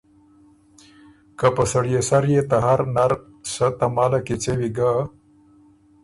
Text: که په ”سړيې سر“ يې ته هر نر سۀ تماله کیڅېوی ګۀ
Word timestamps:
که 1.37 1.47
په 1.55 1.63
”سړيې 1.71 2.01
سر“ 2.09 2.23
يې 2.33 2.41
ته 2.49 2.57
هر 2.65 2.79
نر 2.95 3.11
سۀ 3.53 3.67
تماله 3.79 4.19
کیڅېوی 4.25 4.69
ګۀ 4.77 4.93